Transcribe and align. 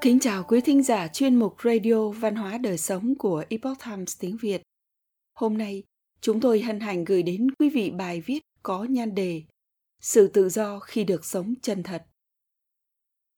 Kính 0.00 0.18
chào 0.18 0.44
quý 0.44 0.60
thính 0.60 0.82
giả 0.82 1.08
chuyên 1.08 1.36
mục 1.36 1.54
Radio 1.64 2.08
Văn 2.08 2.36
hóa 2.36 2.58
Đời 2.58 2.78
Sống 2.78 3.14
của 3.14 3.44
Epoch 3.48 3.78
Times 3.84 4.16
tiếng 4.20 4.36
Việt. 4.40 4.62
Hôm 5.34 5.58
nay, 5.58 5.82
chúng 6.20 6.40
tôi 6.40 6.60
hân 6.60 6.80
hạnh 6.80 7.04
gửi 7.04 7.22
đến 7.22 7.50
quý 7.58 7.70
vị 7.70 7.90
bài 7.90 8.20
viết 8.20 8.40
có 8.62 8.84
nhan 8.84 9.14
đề 9.14 9.42
Sự 10.00 10.28
tự 10.28 10.48
do 10.48 10.78
khi 10.78 11.04
được 11.04 11.24
sống 11.24 11.54
chân 11.62 11.82
thật. 11.82 12.02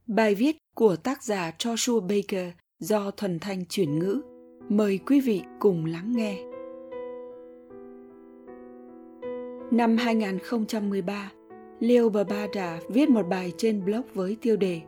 Bài 0.07 0.35
viết 0.35 0.57
của 0.75 0.95
tác 0.95 1.23
giả 1.23 1.51
Joshua 1.59 1.99
Baker 1.99 2.53
do 2.79 3.11
Thuần 3.11 3.39
Thanh 3.39 3.65
chuyển 3.65 3.99
ngữ. 3.99 4.21
Mời 4.69 4.99
quý 5.05 5.21
vị 5.21 5.41
cùng 5.59 5.85
lắng 5.85 6.11
nghe. 6.15 6.37
Năm 9.71 9.97
2013, 9.97 11.31
Leo 11.79 12.09
Babada 12.09 12.79
viết 12.89 13.09
một 13.09 13.23
bài 13.29 13.51
trên 13.57 13.85
blog 13.85 14.05
với 14.13 14.37
tiêu 14.41 14.55
đề 14.57 14.81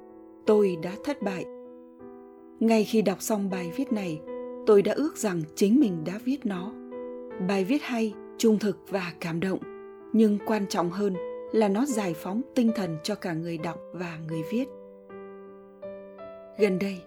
Tôi 0.46 0.78
đã 0.84 0.92
thất 1.04 1.22
bại. 1.22 1.46
Ngay 2.64 2.84
khi 2.84 3.02
đọc 3.02 3.22
xong 3.22 3.50
bài 3.50 3.72
viết 3.76 3.92
này, 3.92 4.22
tôi 4.66 4.82
đã 4.82 4.94
ước 4.94 5.18
rằng 5.18 5.42
chính 5.56 5.80
mình 5.80 6.04
đã 6.04 6.20
viết 6.26 6.46
nó. 6.46 6.74
Bài 7.48 7.64
viết 7.64 7.82
hay, 7.82 8.14
trung 8.38 8.60
thực 8.60 8.78
và 8.90 9.14
cảm 9.20 9.40
động, 9.40 9.60
nhưng 10.14 10.38
quan 10.46 10.68
trọng 10.68 10.90
hơn 10.90 11.16
là 11.52 11.68
nó 11.68 11.86
giải 11.86 12.14
phóng 12.14 12.42
tinh 12.56 12.72
thần 12.76 12.98
cho 13.04 13.16
cả 13.16 13.34
người 13.34 13.58
đọc 13.58 13.80
và 13.94 14.18
người 14.28 14.42
viết. 14.52 14.66
Gần 16.58 16.80
đây, 16.80 17.02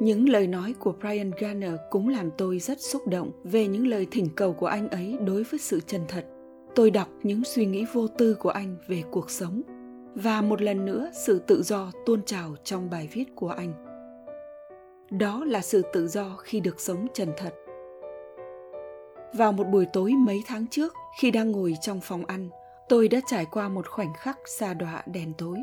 những 0.00 0.28
lời 0.28 0.46
nói 0.46 0.74
của 0.78 0.94
Brian 1.00 1.30
Garner 1.38 1.74
cũng 1.90 2.08
làm 2.08 2.30
tôi 2.38 2.58
rất 2.58 2.80
xúc 2.80 3.08
động 3.08 3.30
về 3.44 3.66
những 3.66 3.86
lời 3.86 4.06
thỉnh 4.10 4.28
cầu 4.36 4.52
của 4.52 4.66
anh 4.66 4.88
ấy 4.88 5.18
đối 5.26 5.42
với 5.42 5.60
sự 5.60 5.80
chân 5.86 6.00
thật. 6.08 6.26
Tôi 6.74 6.90
đọc 6.90 7.08
những 7.22 7.44
suy 7.44 7.66
nghĩ 7.66 7.84
vô 7.92 8.08
tư 8.08 8.34
của 8.34 8.50
anh 8.50 8.76
về 8.88 9.02
cuộc 9.10 9.30
sống 9.30 9.62
và 10.14 10.42
một 10.42 10.62
lần 10.62 10.84
nữa 10.84 11.10
sự 11.26 11.38
tự 11.38 11.62
do 11.62 11.90
tuôn 12.06 12.22
trào 12.22 12.54
trong 12.64 12.90
bài 12.90 13.08
viết 13.12 13.24
của 13.34 13.48
anh. 13.48 13.91
Đó 15.18 15.44
là 15.46 15.60
sự 15.60 15.82
tự 15.92 16.08
do 16.08 16.36
khi 16.42 16.60
được 16.60 16.80
sống 16.80 17.06
chân 17.14 17.32
thật. 17.36 17.54
Vào 19.34 19.52
một 19.52 19.64
buổi 19.64 19.86
tối 19.92 20.12
mấy 20.12 20.42
tháng 20.46 20.66
trước, 20.66 20.94
khi 21.20 21.30
đang 21.30 21.50
ngồi 21.50 21.74
trong 21.80 22.00
phòng 22.00 22.24
ăn, 22.26 22.48
tôi 22.88 23.08
đã 23.08 23.20
trải 23.26 23.46
qua 23.50 23.68
một 23.68 23.88
khoảnh 23.88 24.12
khắc 24.14 24.38
xa 24.44 24.74
đọa 24.74 25.02
đèn 25.06 25.32
tối. 25.38 25.58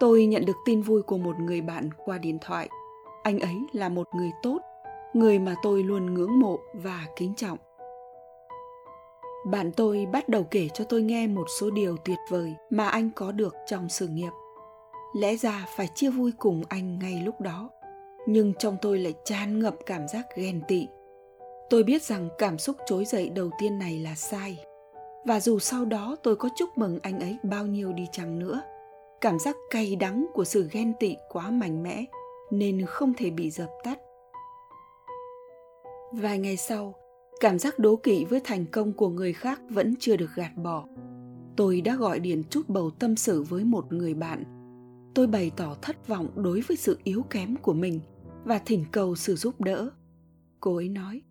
Tôi 0.00 0.26
nhận 0.26 0.44
được 0.44 0.56
tin 0.66 0.82
vui 0.82 1.02
của 1.02 1.18
một 1.18 1.38
người 1.38 1.60
bạn 1.60 1.90
qua 2.04 2.18
điện 2.18 2.38
thoại. 2.40 2.68
Anh 3.22 3.38
ấy 3.38 3.56
là 3.72 3.88
một 3.88 4.08
người 4.16 4.30
tốt, 4.42 4.58
người 5.12 5.38
mà 5.38 5.54
tôi 5.62 5.82
luôn 5.82 6.14
ngưỡng 6.14 6.40
mộ 6.40 6.58
và 6.74 7.06
kính 7.16 7.34
trọng 7.34 7.58
bạn 9.46 9.72
tôi 9.72 10.06
bắt 10.12 10.28
đầu 10.28 10.46
kể 10.50 10.68
cho 10.74 10.84
tôi 10.84 11.02
nghe 11.02 11.26
một 11.26 11.46
số 11.60 11.70
điều 11.70 11.96
tuyệt 11.96 12.18
vời 12.30 12.54
mà 12.70 12.88
anh 12.88 13.10
có 13.16 13.32
được 13.32 13.54
trong 13.66 13.88
sự 13.88 14.08
nghiệp 14.08 14.30
lẽ 15.14 15.36
ra 15.36 15.66
phải 15.76 15.88
chia 15.94 16.10
vui 16.10 16.32
cùng 16.38 16.62
anh 16.68 16.98
ngay 16.98 17.22
lúc 17.24 17.40
đó 17.40 17.70
nhưng 18.26 18.52
trong 18.58 18.76
tôi 18.82 18.98
lại 18.98 19.14
tràn 19.24 19.58
ngập 19.58 19.76
cảm 19.86 20.08
giác 20.08 20.26
ghen 20.36 20.60
tị. 20.68 20.86
Tôi 21.70 21.82
biết 21.82 22.02
rằng 22.02 22.28
cảm 22.38 22.58
xúc 22.58 22.76
trỗi 22.86 23.04
dậy 23.04 23.28
đầu 23.28 23.50
tiên 23.58 23.78
này 23.78 23.98
là 23.98 24.14
sai. 24.14 24.64
Và 25.26 25.40
dù 25.40 25.58
sau 25.58 25.84
đó 25.84 26.16
tôi 26.22 26.36
có 26.36 26.48
chúc 26.56 26.78
mừng 26.78 26.98
anh 27.02 27.20
ấy 27.20 27.36
bao 27.42 27.66
nhiêu 27.66 27.92
đi 27.92 28.06
chăng 28.12 28.38
nữa, 28.38 28.60
cảm 29.20 29.38
giác 29.38 29.56
cay 29.70 29.96
đắng 29.96 30.26
của 30.34 30.44
sự 30.44 30.68
ghen 30.72 30.92
tị 31.00 31.16
quá 31.28 31.50
mạnh 31.50 31.82
mẽ 31.82 32.04
nên 32.50 32.86
không 32.86 33.14
thể 33.14 33.30
bị 33.30 33.50
dập 33.50 33.70
tắt. 33.84 33.98
Vài 36.12 36.38
ngày 36.38 36.56
sau, 36.56 36.94
cảm 37.40 37.58
giác 37.58 37.78
đố 37.78 37.96
kỵ 37.96 38.24
với 38.24 38.40
thành 38.44 38.66
công 38.66 38.92
của 38.92 39.08
người 39.08 39.32
khác 39.32 39.60
vẫn 39.70 39.94
chưa 40.00 40.16
được 40.16 40.30
gạt 40.34 40.50
bỏ. 40.56 40.84
Tôi 41.56 41.80
đã 41.80 41.96
gọi 41.96 42.20
điện 42.20 42.42
chút 42.50 42.68
bầu 42.68 42.90
tâm 42.90 43.16
sự 43.16 43.42
với 43.42 43.64
một 43.64 43.92
người 43.92 44.14
bạn. 44.14 44.44
Tôi 45.14 45.26
bày 45.26 45.50
tỏ 45.56 45.76
thất 45.82 46.08
vọng 46.08 46.28
đối 46.34 46.60
với 46.60 46.76
sự 46.76 46.98
yếu 47.04 47.22
kém 47.30 47.56
của 47.56 47.72
mình 47.72 48.00
và 48.46 48.58
thỉnh 48.58 48.84
cầu 48.92 49.16
sự 49.16 49.34
giúp 49.34 49.60
đỡ. 49.60 49.90
Cô 50.60 50.76
ấy 50.76 50.88
nói, 50.88 51.22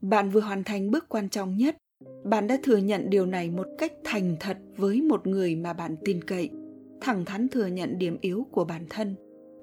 bạn 0.00 0.30
vừa 0.30 0.40
hoàn 0.40 0.64
thành 0.64 0.90
bước 0.90 1.08
quan 1.08 1.28
trọng 1.28 1.56
nhất. 1.56 1.76
Bạn 2.24 2.46
đã 2.46 2.58
thừa 2.62 2.76
nhận 2.76 3.10
điều 3.10 3.26
này 3.26 3.50
một 3.50 3.66
cách 3.78 3.92
thành 4.04 4.36
thật 4.40 4.58
với 4.76 5.02
một 5.02 5.26
người 5.26 5.56
mà 5.56 5.72
bạn 5.72 5.96
tin 6.04 6.24
cậy. 6.24 6.50
Thẳng 7.00 7.24
thắn 7.24 7.48
thừa 7.48 7.66
nhận 7.66 7.98
điểm 7.98 8.18
yếu 8.20 8.46
của 8.50 8.64
bản 8.64 8.86
thân. 8.90 9.14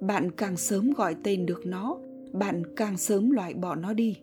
Bạn 0.02 0.32
càng 0.32 0.58
sớm 0.58 0.94
gọi 0.94 1.16
tên 1.24 1.46
được 1.46 1.66
nó, 1.66 1.98
bạn 2.34 2.64
càng 2.76 2.98
sớm 2.98 3.32
loại 3.32 3.54
bỏ 3.54 3.76
nó 3.76 3.94
đi. 3.94 4.18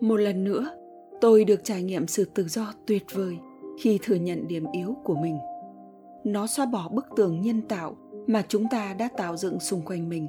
Một 0.00 0.16
lần 0.16 0.44
nữa, 0.44 0.70
tôi 1.20 1.44
được 1.44 1.64
trải 1.64 1.82
nghiệm 1.82 2.06
sự 2.06 2.24
tự 2.34 2.48
do 2.48 2.72
tuyệt 2.86 3.02
vời 3.12 3.36
khi 3.80 3.98
thừa 4.02 4.14
nhận 4.14 4.48
điểm 4.48 4.64
yếu 4.72 4.96
của 5.04 5.14
mình. 5.14 5.38
Nó 6.24 6.46
xóa 6.46 6.66
bỏ 6.66 6.88
bức 6.88 7.06
tường 7.16 7.40
nhân 7.40 7.62
tạo 7.62 7.96
mà 8.26 8.44
chúng 8.48 8.64
ta 8.70 8.94
đã 8.94 9.08
tạo 9.16 9.36
dựng 9.36 9.60
xung 9.60 9.82
quanh 9.82 10.08
mình 10.08 10.26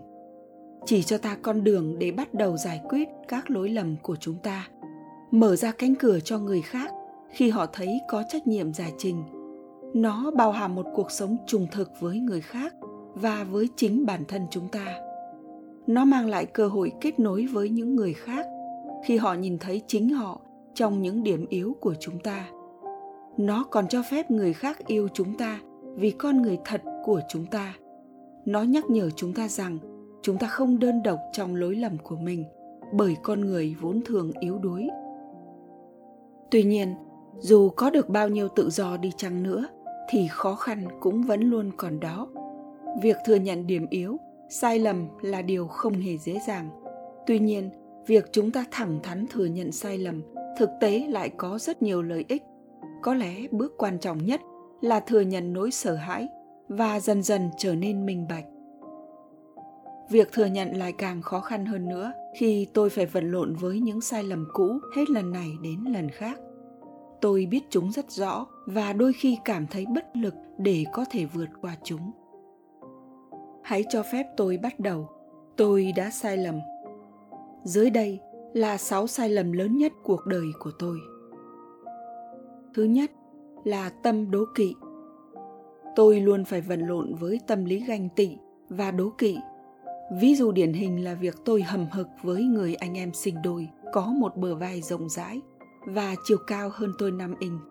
chỉ 0.85 1.03
cho 1.03 1.17
ta 1.17 1.37
con 1.41 1.63
đường 1.63 1.99
để 1.99 2.11
bắt 2.11 2.33
đầu 2.33 2.57
giải 2.57 2.81
quyết 2.89 3.09
các 3.27 3.51
lỗi 3.51 3.69
lầm 3.69 3.95
của 4.03 4.15
chúng 4.15 4.35
ta. 4.43 4.67
Mở 5.31 5.55
ra 5.55 5.71
cánh 5.71 5.95
cửa 5.95 6.19
cho 6.19 6.39
người 6.39 6.61
khác 6.61 6.91
khi 7.29 7.49
họ 7.49 7.65
thấy 7.73 7.99
có 8.07 8.23
trách 8.29 8.47
nhiệm 8.47 8.73
giải 8.73 8.93
trình. 8.97 9.23
Nó 9.93 10.31
bao 10.31 10.51
hàm 10.51 10.75
một 10.75 10.85
cuộc 10.95 11.11
sống 11.11 11.37
trùng 11.47 11.67
thực 11.71 11.91
với 11.99 12.19
người 12.19 12.41
khác 12.41 12.75
và 13.13 13.43
với 13.43 13.69
chính 13.75 14.05
bản 14.05 14.23
thân 14.27 14.41
chúng 14.51 14.67
ta. 14.67 14.85
Nó 15.87 16.05
mang 16.05 16.29
lại 16.29 16.45
cơ 16.45 16.67
hội 16.67 16.91
kết 17.01 17.19
nối 17.19 17.45
với 17.45 17.69
những 17.69 17.95
người 17.95 18.13
khác 18.13 18.45
khi 19.05 19.17
họ 19.17 19.33
nhìn 19.33 19.57
thấy 19.57 19.81
chính 19.87 20.09
họ 20.09 20.41
trong 20.73 21.01
những 21.01 21.23
điểm 21.23 21.45
yếu 21.49 21.75
của 21.79 21.93
chúng 21.99 22.19
ta. 22.19 22.49
Nó 23.37 23.63
còn 23.63 23.87
cho 23.87 24.03
phép 24.11 24.31
người 24.31 24.53
khác 24.53 24.87
yêu 24.87 25.07
chúng 25.13 25.37
ta 25.37 25.59
vì 25.95 26.11
con 26.11 26.41
người 26.41 26.59
thật 26.65 26.81
của 27.05 27.21
chúng 27.29 27.45
ta. 27.45 27.73
Nó 28.45 28.63
nhắc 28.63 28.89
nhở 28.89 29.09
chúng 29.09 29.33
ta 29.33 29.47
rằng 29.47 29.77
chúng 30.21 30.37
ta 30.37 30.47
không 30.47 30.79
đơn 30.79 31.03
độc 31.03 31.19
trong 31.31 31.55
lối 31.55 31.75
lầm 31.75 31.97
của 31.97 32.15
mình, 32.15 32.45
bởi 32.93 33.15
con 33.23 33.41
người 33.41 33.75
vốn 33.81 34.01
thường 34.05 34.31
yếu 34.39 34.57
đuối. 34.57 34.89
Tuy 36.51 36.63
nhiên, 36.63 36.95
dù 37.39 37.69
có 37.69 37.89
được 37.89 38.09
bao 38.09 38.29
nhiêu 38.29 38.47
tự 38.47 38.69
do 38.69 38.97
đi 38.97 39.11
chăng 39.17 39.43
nữa, 39.43 39.65
thì 40.09 40.27
khó 40.29 40.55
khăn 40.55 40.87
cũng 40.99 41.23
vẫn 41.23 41.41
luôn 41.41 41.71
còn 41.77 41.99
đó. 41.99 42.27
Việc 43.01 43.17
thừa 43.25 43.35
nhận 43.35 43.67
điểm 43.67 43.85
yếu, 43.89 44.17
sai 44.49 44.79
lầm 44.79 45.07
là 45.21 45.41
điều 45.41 45.67
không 45.67 45.93
hề 45.93 46.17
dễ 46.17 46.39
dàng. 46.47 46.69
Tuy 47.27 47.39
nhiên, 47.39 47.69
việc 48.07 48.29
chúng 48.31 48.51
ta 48.51 48.65
thẳng 48.71 48.99
thắn 49.03 49.25
thừa 49.27 49.45
nhận 49.45 49.71
sai 49.71 49.97
lầm, 49.97 50.21
thực 50.57 50.69
tế 50.81 51.05
lại 51.09 51.29
có 51.29 51.57
rất 51.59 51.81
nhiều 51.81 52.01
lợi 52.01 52.25
ích. 52.27 52.43
Có 53.01 53.13
lẽ 53.13 53.47
bước 53.51 53.73
quan 53.77 53.99
trọng 53.99 54.25
nhất 54.25 54.41
là 54.81 54.99
thừa 54.99 55.21
nhận 55.21 55.53
nỗi 55.53 55.71
sợ 55.71 55.95
hãi 55.95 56.27
và 56.67 56.99
dần 56.99 57.23
dần 57.23 57.49
trở 57.57 57.75
nên 57.75 58.05
minh 58.05 58.25
bạch 58.29 58.45
việc 60.11 60.31
thừa 60.31 60.45
nhận 60.45 60.77
lại 60.77 60.91
càng 60.91 61.21
khó 61.21 61.39
khăn 61.39 61.65
hơn 61.65 61.89
nữa 61.89 62.11
khi 62.37 62.67
tôi 62.73 62.89
phải 62.89 63.05
vật 63.05 63.23
lộn 63.23 63.55
với 63.55 63.79
những 63.79 64.01
sai 64.01 64.23
lầm 64.23 64.47
cũ 64.53 64.79
hết 64.95 65.09
lần 65.09 65.31
này 65.31 65.49
đến 65.63 65.79
lần 65.87 66.09
khác. 66.09 66.39
Tôi 67.21 67.45
biết 67.45 67.63
chúng 67.69 67.91
rất 67.91 68.11
rõ 68.11 68.45
và 68.65 68.93
đôi 68.93 69.13
khi 69.13 69.37
cảm 69.45 69.67
thấy 69.67 69.85
bất 69.95 70.17
lực 70.17 70.33
để 70.57 70.83
có 70.93 71.05
thể 71.11 71.25
vượt 71.25 71.49
qua 71.61 71.75
chúng. 71.83 72.11
Hãy 73.63 73.83
cho 73.89 74.03
phép 74.03 74.25
tôi 74.37 74.57
bắt 74.57 74.79
đầu. 74.79 75.09
Tôi 75.57 75.93
đã 75.95 76.09
sai 76.09 76.37
lầm. 76.37 76.59
Dưới 77.63 77.89
đây 77.89 78.19
là 78.53 78.77
sáu 78.77 79.07
sai 79.07 79.29
lầm 79.29 79.51
lớn 79.51 79.77
nhất 79.77 79.91
cuộc 80.03 80.25
đời 80.25 80.45
của 80.59 80.71
tôi. 80.79 80.97
Thứ 82.73 82.83
nhất 82.83 83.11
là 83.63 83.89
tâm 84.03 84.31
đố 84.31 84.45
kỵ. 84.55 84.75
Tôi 85.95 86.19
luôn 86.19 86.45
phải 86.45 86.61
vật 86.61 86.79
lộn 86.79 87.15
với 87.15 87.39
tâm 87.47 87.65
lý 87.65 87.79
ganh 87.79 88.09
tị 88.15 88.37
và 88.69 88.91
đố 88.91 89.09
kỵ 89.17 89.37
ví 90.19 90.35
dụ 90.35 90.51
điển 90.51 90.73
hình 90.73 91.03
là 91.03 91.13
việc 91.13 91.35
tôi 91.45 91.61
hầm 91.61 91.85
hực 91.91 92.07
với 92.21 92.43
người 92.43 92.75
anh 92.75 92.97
em 92.97 93.13
sinh 93.13 93.35
đôi 93.43 93.69
có 93.93 94.05
một 94.05 94.37
bờ 94.37 94.55
vai 94.55 94.81
rộng 94.81 95.09
rãi 95.09 95.41
và 95.85 96.15
chiều 96.23 96.37
cao 96.47 96.69
hơn 96.73 96.93
tôi 96.97 97.11
5 97.11 97.35
inch. 97.39 97.61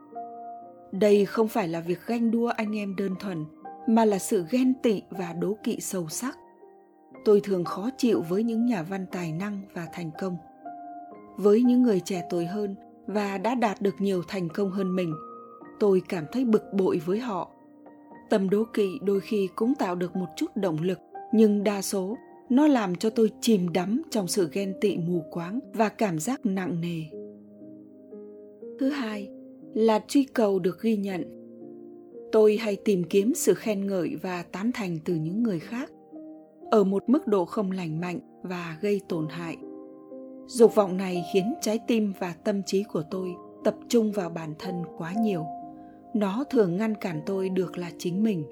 Đây 0.93 1.25
không 1.25 1.49
phải 1.49 1.69
là 1.69 1.81
việc 1.81 2.07
ganh 2.07 2.31
đua 2.31 2.49
anh 2.49 2.77
em 2.77 2.97
đơn 2.97 3.15
thuần, 3.21 3.45
mà 3.87 4.05
là 4.05 4.19
sự 4.19 4.47
ghen 4.51 4.75
tị 4.83 5.03
và 5.11 5.33
đố 5.33 5.57
kỵ 5.63 5.81
sâu 5.81 6.09
sắc. 6.09 6.39
Tôi 7.25 7.41
thường 7.41 7.65
khó 7.65 7.91
chịu 7.97 8.23
với 8.29 8.43
những 8.43 8.67
nhà 8.67 8.83
văn 8.83 9.07
tài 9.13 9.33
năng 9.33 9.63
và 9.75 9.87
thành 9.93 10.11
công. 10.21 10.37
Với 11.37 11.63
những 11.63 11.83
người 11.83 12.01
trẻ 12.01 12.23
tuổi 12.31 12.47
hơn 12.47 12.77
và 13.07 13.39
đã 13.39 13.55
đạt 13.55 13.83
được 13.83 13.95
nhiều 13.99 14.23
thành 14.29 14.49
công 14.49 14.71
hơn 14.71 14.97
mình 14.97 15.15
tôi 15.81 16.03
cảm 16.09 16.25
thấy 16.33 16.45
bực 16.45 16.73
bội 16.73 17.01
với 17.07 17.19
họ. 17.19 17.51
Tâm 18.31 18.51
đố 18.51 18.65
kỵ 18.73 18.99
đôi 19.03 19.21
khi 19.21 19.49
cũng 19.55 19.75
tạo 19.75 19.95
được 19.95 20.17
một 20.17 20.27
chút 20.37 20.57
động 20.57 20.79
lực 20.83 20.99
nhưng 21.33 21.65
đa 21.65 21.83
số 21.83 22.17
nó 22.51 22.67
làm 22.67 22.95
cho 22.95 23.11
tôi 23.11 23.31
chìm 23.41 23.73
đắm 23.73 24.03
trong 24.11 24.29
sự 24.29 24.49
ghen 24.53 24.75
tị 24.81 24.97
mù 24.97 25.23
quáng 25.31 25.61
và 25.75 25.89
cảm 25.89 26.19
giác 26.19 26.47
nặng 26.47 26.81
nề. 26.81 27.03
Thứ 28.79 28.91
hai, 28.91 29.29
là 29.75 30.01
truy 30.09 30.25
cầu 30.25 30.59
được 30.59 30.83
ghi 30.83 30.97
nhận. 30.97 31.25
Tôi 32.33 32.57
hay 32.57 32.77
tìm 32.77 33.05
kiếm 33.05 33.33
sự 33.35 33.55
khen 33.55 33.87
ngợi 33.87 34.17
và 34.23 34.43
tán 34.43 34.71
thành 34.75 34.99
từ 35.05 35.15
những 35.15 35.43
người 35.43 35.59
khác, 35.59 35.91
ở 36.71 36.85
một 36.85 37.09
mức 37.09 37.27
độ 37.27 37.45
không 37.45 37.71
lành 37.71 38.01
mạnh 38.01 38.19
và 38.43 38.79
gây 38.81 39.01
tổn 39.09 39.27
hại. 39.29 39.57
Dục 40.47 40.75
vọng 40.75 40.97
này 40.97 41.25
khiến 41.33 41.55
trái 41.61 41.79
tim 41.87 42.13
và 42.19 42.35
tâm 42.45 42.63
trí 42.67 42.83
của 42.83 43.03
tôi 43.11 43.35
tập 43.65 43.75
trung 43.89 44.13
vào 44.13 44.31
bản 44.31 44.55
thân 44.59 44.75
quá 44.99 45.13
nhiều. 45.23 45.47
Nó 46.15 46.45
thường 46.51 46.77
ngăn 46.77 46.95
cản 46.95 47.23
tôi 47.27 47.49
được 47.49 47.79
là 47.79 47.91
chính 47.99 48.23
mình. 48.23 48.45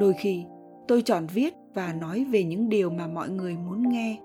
Đôi 0.00 0.14
khi, 0.18 0.44
tôi 0.88 1.02
chọn 1.02 1.26
viết 1.34 1.54
và 1.74 1.92
nói 1.92 2.26
về 2.30 2.44
những 2.44 2.68
điều 2.68 2.90
mà 2.90 3.06
mọi 3.06 3.28
người 3.28 3.56
muốn 3.56 3.88
nghe. 3.88 4.18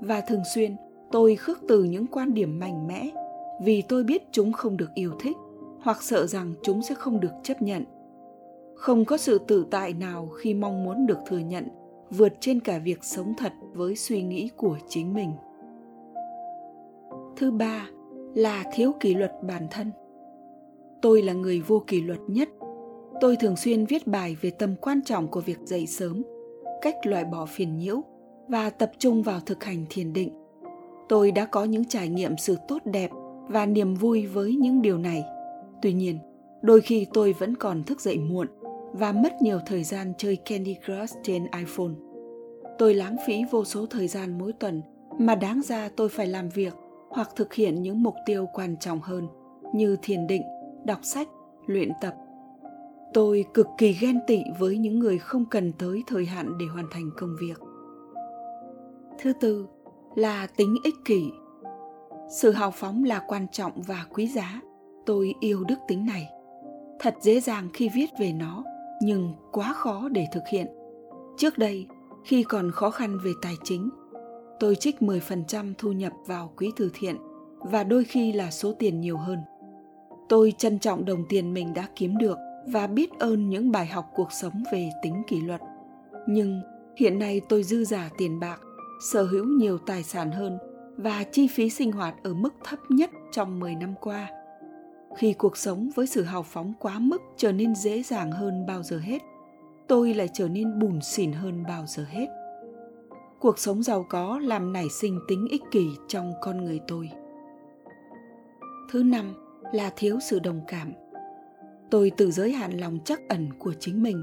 Và 0.00 0.20
thường 0.20 0.42
xuyên, 0.54 0.76
tôi 1.12 1.36
khước 1.36 1.58
từ 1.68 1.84
những 1.84 2.06
quan 2.06 2.34
điểm 2.34 2.58
mạnh 2.58 2.86
mẽ, 2.86 3.08
vì 3.62 3.82
tôi 3.82 4.04
biết 4.04 4.22
chúng 4.32 4.52
không 4.52 4.76
được 4.76 4.94
yêu 4.94 5.12
thích, 5.20 5.36
hoặc 5.80 6.02
sợ 6.02 6.26
rằng 6.26 6.54
chúng 6.62 6.82
sẽ 6.82 6.94
không 6.94 7.20
được 7.20 7.32
chấp 7.42 7.62
nhận. 7.62 7.84
Không 8.74 9.04
có 9.04 9.16
sự 9.16 9.38
tự 9.38 9.66
tại 9.70 9.94
nào 9.94 10.28
khi 10.28 10.54
mong 10.54 10.84
muốn 10.84 11.06
được 11.06 11.18
thừa 11.26 11.38
nhận, 11.38 11.68
vượt 12.10 12.32
trên 12.40 12.60
cả 12.60 12.78
việc 12.78 13.04
sống 13.04 13.34
thật 13.38 13.52
với 13.72 13.96
suy 13.96 14.22
nghĩ 14.22 14.50
của 14.56 14.78
chính 14.88 15.14
mình. 15.14 15.32
Thứ 17.36 17.50
ba 17.50 17.86
là 18.34 18.64
thiếu 18.72 18.92
kỷ 19.00 19.14
luật 19.14 19.32
bản 19.42 19.66
thân. 19.70 19.90
Tôi 21.02 21.22
là 21.22 21.32
người 21.32 21.60
vô 21.60 21.82
kỷ 21.86 22.00
luật 22.00 22.18
nhất. 22.26 22.48
Tôi 23.20 23.36
thường 23.36 23.56
xuyên 23.56 23.84
viết 23.84 24.06
bài 24.06 24.36
về 24.40 24.50
tầm 24.50 24.74
quan 24.80 25.02
trọng 25.02 25.28
của 25.28 25.40
việc 25.40 25.58
dậy 25.64 25.86
sớm 25.86 26.22
cách 26.82 27.06
loại 27.06 27.24
bỏ 27.24 27.46
phiền 27.46 27.76
nhiễu 27.76 28.00
và 28.48 28.70
tập 28.70 28.90
trung 28.98 29.22
vào 29.22 29.40
thực 29.40 29.64
hành 29.64 29.84
thiền 29.90 30.12
định. 30.12 30.32
Tôi 31.08 31.30
đã 31.32 31.44
có 31.44 31.64
những 31.64 31.84
trải 31.84 32.08
nghiệm 32.08 32.36
sự 32.36 32.56
tốt 32.68 32.78
đẹp 32.84 33.10
và 33.48 33.66
niềm 33.66 33.94
vui 33.94 34.26
với 34.26 34.56
những 34.56 34.82
điều 34.82 34.98
này. 34.98 35.24
Tuy 35.82 35.92
nhiên, 35.92 36.18
đôi 36.62 36.80
khi 36.80 37.06
tôi 37.12 37.32
vẫn 37.32 37.56
còn 37.56 37.84
thức 37.84 38.00
dậy 38.00 38.18
muộn 38.18 38.46
và 38.92 39.12
mất 39.12 39.42
nhiều 39.42 39.58
thời 39.66 39.84
gian 39.84 40.12
chơi 40.18 40.36
candy 40.36 40.76
crush 40.86 41.16
trên 41.22 41.46
iphone. 41.58 41.94
Tôi 42.78 42.94
lãng 42.94 43.16
phí 43.26 43.44
vô 43.50 43.64
số 43.64 43.86
thời 43.86 44.08
gian 44.08 44.38
mỗi 44.38 44.52
tuần, 44.52 44.82
mà 45.18 45.34
đáng 45.34 45.60
ra 45.62 45.88
tôi 45.96 46.08
phải 46.08 46.26
làm 46.26 46.48
việc 46.48 46.74
hoặc 47.08 47.30
thực 47.36 47.54
hiện 47.54 47.82
những 47.82 48.02
mục 48.02 48.14
tiêu 48.26 48.46
quan 48.52 48.76
trọng 48.76 49.00
hơn 49.00 49.28
như 49.74 49.96
thiền 50.02 50.26
định, 50.26 50.42
đọc 50.84 50.98
sách, 51.02 51.28
luyện 51.66 51.90
tập 52.00 52.14
tôi 53.14 53.44
cực 53.54 53.66
kỳ 53.78 53.92
ghen 53.92 54.20
tị 54.26 54.42
với 54.58 54.78
những 54.78 54.98
người 54.98 55.18
không 55.18 55.44
cần 55.44 55.72
tới 55.72 56.02
thời 56.06 56.26
hạn 56.26 56.58
để 56.58 56.66
hoàn 56.66 56.86
thành 56.90 57.10
công 57.16 57.36
việc. 57.40 57.60
Thứ 59.18 59.32
tư, 59.40 59.66
là 60.14 60.46
tính 60.46 60.76
ích 60.84 60.94
kỷ. 61.04 61.30
Sự 62.40 62.50
hào 62.50 62.70
phóng 62.70 63.04
là 63.04 63.24
quan 63.26 63.46
trọng 63.52 63.82
và 63.82 64.06
quý 64.12 64.26
giá. 64.26 64.60
Tôi 65.06 65.34
yêu 65.40 65.64
đức 65.64 65.78
tính 65.88 66.06
này. 66.06 66.28
Thật 66.98 67.14
dễ 67.20 67.40
dàng 67.40 67.68
khi 67.74 67.90
viết 67.94 68.06
về 68.20 68.32
nó, 68.32 68.64
nhưng 69.02 69.32
quá 69.52 69.72
khó 69.72 70.08
để 70.08 70.26
thực 70.32 70.42
hiện. 70.50 70.66
Trước 71.36 71.58
đây, 71.58 71.86
khi 72.24 72.42
còn 72.42 72.70
khó 72.70 72.90
khăn 72.90 73.18
về 73.24 73.30
tài 73.42 73.54
chính, 73.64 73.90
tôi 74.60 74.76
trích 74.76 74.96
10% 75.00 75.72
thu 75.78 75.92
nhập 75.92 76.12
vào 76.26 76.52
quỹ 76.56 76.70
từ 76.76 76.90
thiện 76.94 77.16
và 77.58 77.84
đôi 77.84 78.04
khi 78.04 78.32
là 78.32 78.50
số 78.50 78.72
tiền 78.72 79.00
nhiều 79.00 79.16
hơn. 79.16 79.38
Tôi 80.28 80.52
trân 80.58 80.78
trọng 80.78 81.04
đồng 81.04 81.24
tiền 81.28 81.54
mình 81.54 81.74
đã 81.74 81.88
kiếm 81.96 82.18
được 82.18 82.38
và 82.66 82.86
biết 82.86 83.10
ơn 83.18 83.48
những 83.48 83.72
bài 83.72 83.86
học 83.86 84.10
cuộc 84.14 84.32
sống 84.32 84.62
về 84.72 84.90
tính 85.02 85.22
kỷ 85.28 85.40
luật. 85.40 85.60
Nhưng 86.26 86.62
hiện 86.96 87.18
nay 87.18 87.40
tôi 87.48 87.62
dư 87.62 87.84
giả 87.84 88.10
tiền 88.18 88.40
bạc, 88.40 88.60
sở 89.12 89.22
hữu 89.22 89.44
nhiều 89.44 89.78
tài 89.78 90.02
sản 90.02 90.30
hơn 90.30 90.58
và 90.96 91.24
chi 91.32 91.48
phí 91.48 91.70
sinh 91.70 91.92
hoạt 91.92 92.14
ở 92.22 92.34
mức 92.34 92.54
thấp 92.64 92.78
nhất 92.88 93.10
trong 93.32 93.60
10 93.60 93.74
năm 93.74 93.94
qua. 94.00 94.30
Khi 95.16 95.32
cuộc 95.32 95.56
sống 95.56 95.90
với 95.94 96.06
sự 96.06 96.22
hào 96.22 96.42
phóng 96.42 96.72
quá 96.80 96.98
mức 96.98 97.22
trở 97.36 97.52
nên 97.52 97.74
dễ 97.74 98.02
dàng 98.02 98.32
hơn 98.32 98.66
bao 98.66 98.82
giờ 98.82 98.98
hết, 98.98 99.22
tôi 99.86 100.14
lại 100.14 100.28
trở 100.32 100.48
nên 100.48 100.78
bùn 100.78 101.00
xỉn 101.00 101.32
hơn 101.32 101.64
bao 101.68 101.86
giờ 101.86 102.04
hết 102.08 102.26
cuộc 103.40 103.58
sống 103.58 103.82
giàu 103.82 104.06
có 104.08 104.38
làm 104.38 104.72
nảy 104.72 104.88
sinh 104.88 105.20
tính 105.28 105.46
ích 105.50 105.62
kỷ 105.70 105.88
trong 106.08 106.32
con 106.40 106.64
người 106.64 106.80
tôi 106.88 107.10
thứ 108.90 109.02
năm 109.02 109.34
là 109.72 109.92
thiếu 109.96 110.18
sự 110.20 110.38
đồng 110.38 110.60
cảm 110.68 110.92
tôi 111.90 112.10
tự 112.10 112.30
giới 112.30 112.52
hạn 112.52 112.78
lòng 112.78 112.98
chắc 113.04 113.28
ẩn 113.28 113.48
của 113.58 113.72
chính 113.80 114.02
mình. 114.02 114.22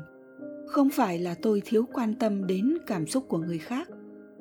Không 0.68 0.90
phải 0.90 1.20
là 1.20 1.36
tôi 1.42 1.62
thiếu 1.66 1.86
quan 1.94 2.14
tâm 2.14 2.48
đến 2.48 2.78
cảm 2.88 3.08
xúc 3.08 3.26
của 3.28 3.38
người 3.38 3.58
khác, 3.58 3.90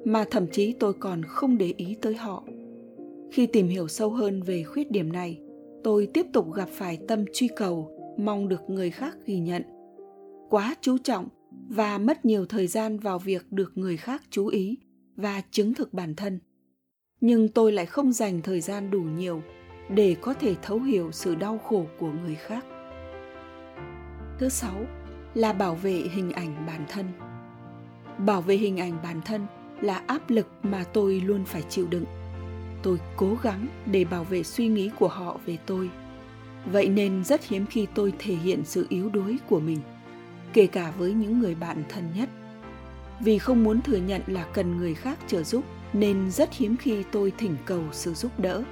mà 0.04 0.24
thậm 0.30 0.46
chí 0.52 0.72
tôi 0.72 0.92
còn 0.92 1.22
không 1.22 1.58
để 1.58 1.74
ý 1.76 1.96
tới 2.02 2.14
họ. 2.14 2.44
Khi 3.32 3.46
tìm 3.46 3.68
hiểu 3.68 3.88
sâu 3.88 4.10
hơn 4.10 4.42
về 4.42 4.62
khuyết 4.62 4.90
điểm 4.90 5.12
này, 5.12 5.40
tôi 5.84 6.08
tiếp 6.14 6.26
tục 6.32 6.52
gặp 6.52 6.68
phải 6.68 6.98
tâm 7.08 7.24
truy 7.32 7.48
cầu, 7.56 7.90
mong 8.18 8.48
được 8.48 8.60
người 8.68 8.90
khác 8.90 9.16
ghi 9.26 9.38
nhận. 9.38 9.62
Quá 10.50 10.74
chú 10.80 10.98
trọng 10.98 11.28
và 11.68 11.98
mất 11.98 12.24
nhiều 12.24 12.46
thời 12.46 12.66
gian 12.66 12.98
vào 12.98 13.18
việc 13.18 13.52
được 13.52 13.72
người 13.74 13.96
khác 13.96 14.22
chú 14.30 14.46
ý 14.46 14.78
và 15.16 15.42
chứng 15.50 15.74
thực 15.74 15.92
bản 15.92 16.14
thân. 16.14 16.38
Nhưng 17.20 17.48
tôi 17.48 17.72
lại 17.72 17.86
không 17.86 18.12
dành 18.12 18.42
thời 18.42 18.60
gian 18.60 18.90
đủ 18.90 19.00
nhiều 19.00 19.42
để 19.90 20.16
có 20.20 20.34
thể 20.34 20.54
thấu 20.62 20.80
hiểu 20.80 21.10
sự 21.12 21.34
đau 21.34 21.58
khổ 21.58 21.86
của 21.98 22.10
người 22.24 22.34
khác 22.34 22.66
thứ 24.38 24.48
sáu 24.48 24.86
là 25.34 25.52
bảo 25.52 25.74
vệ 25.74 25.92
hình 25.92 26.32
ảnh 26.32 26.66
bản 26.66 26.84
thân. 26.88 27.06
Bảo 28.18 28.42
vệ 28.42 28.56
hình 28.56 28.80
ảnh 28.80 28.98
bản 29.02 29.20
thân 29.22 29.46
là 29.80 30.02
áp 30.06 30.30
lực 30.30 30.46
mà 30.62 30.84
tôi 30.92 31.20
luôn 31.20 31.44
phải 31.44 31.62
chịu 31.62 31.86
đựng. 31.90 32.04
Tôi 32.82 33.00
cố 33.16 33.36
gắng 33.42 33.66
để 33.86 34.04
bảo 34.04 34.24
vệ 34.24 34.42
suy 34.42 34.68
nghĩ 34.68 34.90
của 34.98 35.08
họ 35.08 35.38
về 35.46 35.58
tôi. 35.66 35.90
Vậy 36.72 36.88
nên 36.88 37.24
rất 37.24 37.44
hiếm 37.44 37.66
khi 37.66 37.86
tôi 37.94 38.12
thể 38.18 38.34
hiện 38.34 38.62
sự 38.64 38.86
yếu 38.88 39.08
đuối 39.08 39.38
của 39.48 39.60
mình, 39.60 39.78
kể 40.52 40.66
cả 40.66 40.92
với 40.98 41.12
những 41.12 41.38
người 41.38 41.54
bạn 41.54 41.82
thân 41.88 42.04
nhất. 42.16 42.28
Vì 43.20 43.38
không 43.38 43.64
muốn 43.64 43.82
thừa 43.82 43.96
nhận 43.96 44.22
là 44.26 44.46
cần 44.52 44.76
người 44.76 44.94
khác 44.94 45.18
trợ 45.26 45.42
giúp, 45.42 45.64
nên 45.92 46.30
rất 46.30 46.52
hiếm 46.52 46.76
khi 46.76 47.02
tôi 47.12 47.32
thỉnh 47.38 47.56
cầu 47.64 47.82
sự 47.92 48.14
giúp 48.14 48.40
đỡ. 48.40 48.62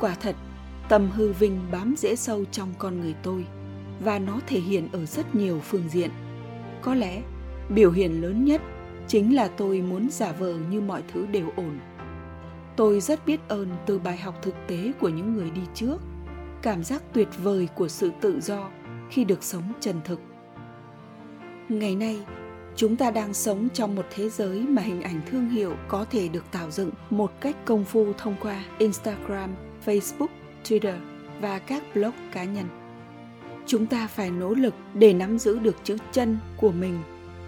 Quả 0.00 0.14
thật, 0.14 0.36
tâm 0.88 1.10
hư 1.10 1.32
vinh 1.32 1.60
bám 1.72 1.94
dễ 1.98 2.16
sâu 2.16 2.44
trong 2.50 2.74
con 2.78 3.00
người 3.00 3.14
tôi 3.22 3.44
và 4.00 4.18
nó 4.18 4.40
thể 4.46 4.60
hiện 4.60 4.88
ở 4.92 5.06
rất 5.06 5.34
nhiều 5.34 5.60
phương 5.60 5.88
diện. 5.88 6.10
Có 6.82 6.94
lẽ, 6.94 7.22
biểu 7.68 7.90
hiện 7.90 8.22
lớn 8.22 8.44
nhất 8.44 8.62
chính 9.08 9.36
là 9.36 9.48
tôi 9.48 9.80
muốn 9.80 10.10
giả 10.10 10.32
vờ 10.32 10.54
như 10.70 10.80
mọi 10.80 11.02
thứ 11.12 11.26
đều 11.26 11.50
ổn. 11.56 11.78
Tôi 12.76 13.00
rất 13.00 13.26
biết 13.26 13.40
ơn 13.48 13.68
từ 13.86 13.98
bài 13.98 14.16
học 14.16 14.34
thực 14.42 14.54
tế 14.66 14.92
của 15.00 15.08
những 15.08 15.34
người 15.34 15.50
đi 15.50 15.62
trước, 15.74 15.96
cảm 16.62 16.84
giác 16.84 17.02
tuyệt 17.12 17.28
vời 17.42 17.68
của 17.74 17.88
sự 17.88 18.10
tự 18.20 18.40
do 18.40 18.70
khi 19.10 19.24
được 19.24 19.42
sống 19.42 19.72
chân 19.80 20.00
thực. 20.04 20.20
Ngày 21.68 21.96
nay, 21.96 22.20
chúng 22.76 22.96
ta 22.96 23.10
đang 23.10 23.34
sống 23.34 23.68
trong 23.74 23.94
một 23.94 24.06
thế 24.14 24.28
giới 24.28 24.60
mà 24.60 24.82
hình 24.82 25.02
ảnh 25.02 25.20
thương 25.30 25.48
hiệu 25.48 25.76
có 25.88 26.04
thể 26.10 26.28
được 26.28 26.44
tạo 26.52 26.70
dựng 26.70 26.90
một 27.10 27.32
cách 27.40 27.56
công 27.64 27.84
phu 27.84 28.12
thông 28.12 28.36
qua 28.40 28.64
instagram, 28.78 29.50
facebook, 29.86 30.26
twitter 30.64 30.98
và 31.40 31.58
các 31.58 31.82
blog 31.94 32.12
cá 32.32 32.44
nhân 32.44 32.85
chúng 33.66 33.86
ta 33.86 34.06
phải 34.06 34.30
nỗ 34.30 34.54
lực 34.54 34.74
để 34.94 35.12
nắm 35.12 35.38
giữ 35.38 35.58
được 35.58 35.76
chữ 35.84 35.96
chân 36.12 36.38
của 36.56 36.72
mình 36.72 37.02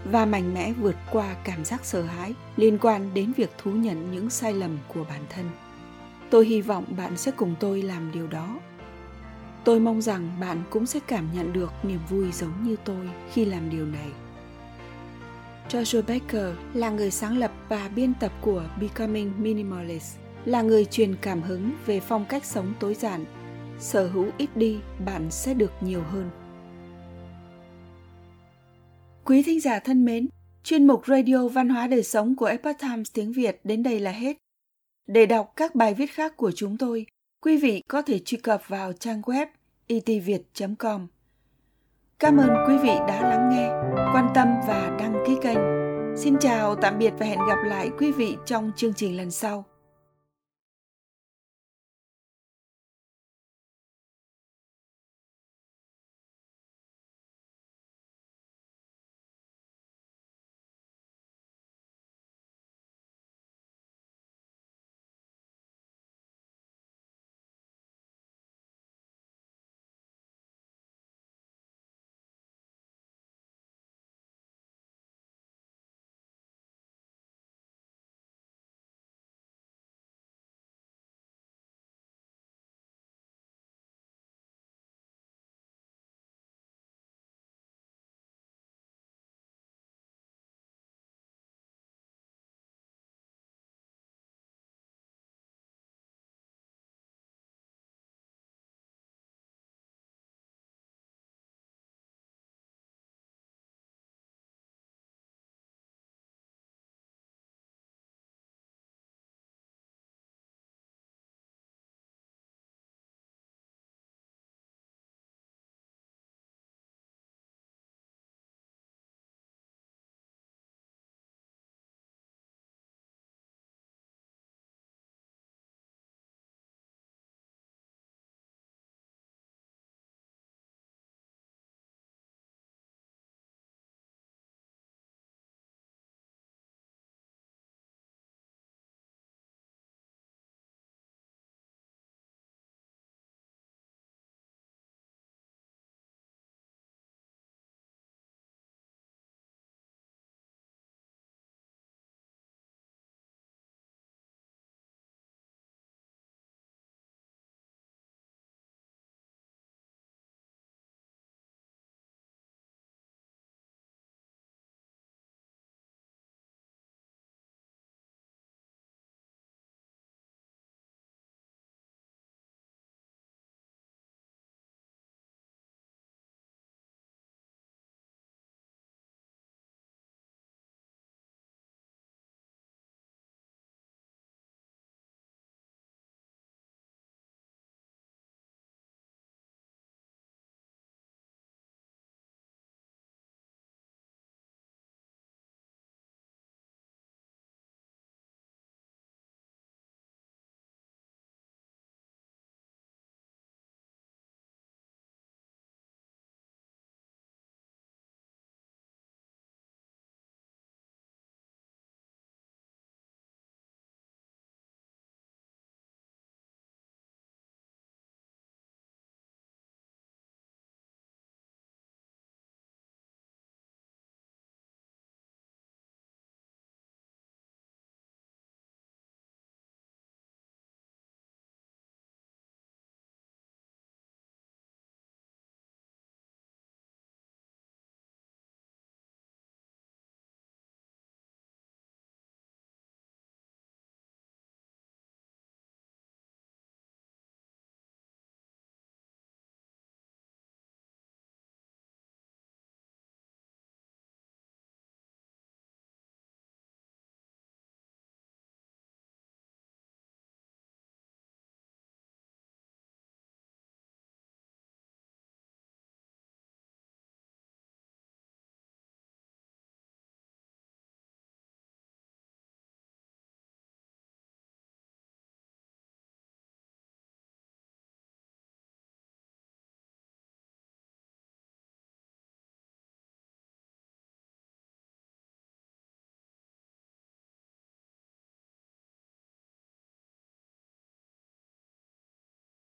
và 0.05 0.25
mạnh 0.25 0.55
mẽ 0.55 0.73
vượt 0.73 0.97
qua 1.13 1.37
cảm 1.45 1.65
giác 1.65 1.85
sợ 1.85 2.03
hãi 2.03 2.35
liên 2.57 2.79
quan 2.79 3.15
đến 3.15 3.33
việc 3.37 3.51
thú 3.59 3.71
nhận 3.71 4.13
những 4.13 4.31
sai 4.31 4.53
lầm 4.53 4.79
của 4.95 5.05
bản 5.09 5.23
thân 5.29 5.47
tôi 6.31 6.47
hy 6.47 6.61
vọng 6.61 6.85
bạn 6.97 7.17
sẽ 7.17 7.31
cùng 7.37 7.55
tôi 7.61 7.83
làm 7.83 8.13
điều 8.13 8.27
đó 8.27 8.59
tôi 9.65 9.81
mong 9.81 10.03
rằng 10.03 10.31
bạn 10.41 10.63
cũng 10.71 10.87
sẽ 10.87 11.01
cảm 11.07 11.29
nhận 11.35 11.53
được 11.53 11.73
niềm 11.83 12.01
vui 12.11 12.33
giống 12.33 12.63
như 12.63 12.77
tôi 12.85 13.11
khi 13.33 13.45
làm 13.45 13.71
điều 13.71 13.87
này 13.87 14.09
Joshua 15.69 16.03
Baker 16.03 16.57
là 16.75 16.91
người 16.91 17.11
sáng 17.11 17.39
lập 17.39 17.53
và 17.69 17.89
biên 17.89 18.15
tập 18.15 18.33
của 18.41 18.65
Becoming 18.81 19.33
Minimalist, 19.39 20.17
là 20.45 20.63
người 20.63 20.85
truyền 20.85 21.17
cảm 21.17 21.43
hứng 21.43 21.73
về 21.87 22.01
phong 22.01 22.25
cách 22.25 22.45
sống 22.45 22.73
tối 22.81 22.95
giản. 22.95 23.25
Sở 23.79 24.09
hữu 24.09 24.27
ít 24.39 24.57
đi, 24.57 24.79
bạn 25.05 25.31
sẽ 25.31 25.55
được 25.55 25.73
nhiều 25.81 26.03
hơn. 26.03 26.31
Quý 29.25 29.43
thính 29.43 29.61
giả 29.61 29.79
thân 29.79 30.05
mến, 30.05 30.29
chuyên 30.65 30.87
mục 30.87 31.07
Radio 31.07 31.49
Văn 31.49 31.69
hóa 31.69 31.87
Đời 31.87 32.03
Sống 32.03 32.37
của 32.37 32.47
Epoch 32.47 32.79
Times 32.79 33.13
tiếng 33.13 33.33
Việt 33.33 33.61
đến 33.65 33.83
đây 33.83 34.01
là 34.01 34.11
hết. 34.11 34.37
Để 35.07 35.27
đọc 35.27 35.53
các 35.57 35.75
bài 35.75 35.95
viết 35.95 36.11
khác 36.11 36.37
của 36.37 36.51
chúng 36.55 36.79
tôi, 36.79 37.07
quý 37.43 37.57
vị 37.57 37.83
có 37.89 38.03
thể 38.03 38.19
truy 38.19 38.39
cập 38.39 38.69
vào 38.69 38.93
trang 38.93 39.21
web 39.21 39.47
itviet.com. 39.87 41.07
Cảm 42.19 42.37
ơn 42.37 42.51
quý 42.69 42.79
vị 42.83 42.93
đã 43.09 43.29
lắng 43.31 43.49
nghe, 43.53 43.69
quan 44.15 44.29
tâm 44.35 44.49
và 44.69 44.97
đăng 44.99 45.25
ký 45.27 45.33
kênh. 45.43 45.59
Xin 46.17 46.37
chào, 46.41 46.75
tạm 46.75 46.99
biệt 46.99 47.13
và 47.19 47.27
hẹn 47.27 47.39
gặp 47.49 47.63
lại 47.65 47.91
quý 47.99 48.13
vị 48.13 48.37
trong 48.47 48.73
chương 48.77 48.95
trình 48.95 49.17
lần 49.17 49.31
sau. 49.31 49.65